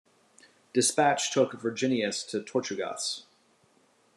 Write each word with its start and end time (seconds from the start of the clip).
"Despatch" 0.73 1.29
took 1.31 1.53
"Virginius" 1.61 2.23
to 2.23 2.41
Tortugas. 2.41 3.25